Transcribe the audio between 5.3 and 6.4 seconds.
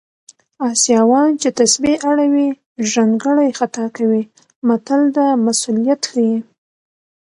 مسوولیت ښيي